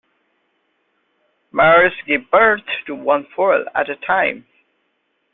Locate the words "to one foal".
2.87-3.63